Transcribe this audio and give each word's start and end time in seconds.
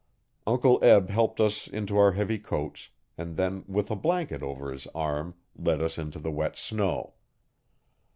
Uncle 0.47 0.83
Eb 0.83 1.09
helped 1.11 1.39
us 1.39 1.67
into 1.67 1.95
our 1.95 2.13
heavy 2.13 2.39
coats, 2.39 2.89
and 3.19 3.37
then 3.37 3.63
with 3.67 3.91
a 3.91 3.95
blanket 3.95 4.41
over 4.41 4.71
his 4.71 4.87
arm 4.95 5.35
led 5.55 5.79
us 5.79 5.99
into 5.99 6.17
the 6.17 6.31
wet 6.31 6.57
snow. 6.57 7.13